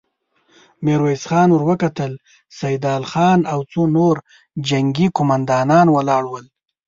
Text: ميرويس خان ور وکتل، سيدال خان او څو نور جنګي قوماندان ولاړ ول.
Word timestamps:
ميرويس 0.85 1.23
خان 1.29 1.49
ور 1.51 1.63
وکتل، 1.69 2.11
سيدال 2.59 3.03
خان 3.11 3.39
او 3.51 3.59
څو 3.71 3.81
نور 3.97 4.15
جنګي 4.67 5.07
قوماندان 5.17 5.87
ولاړ 5.95 6.23
ول. 6.31 6.45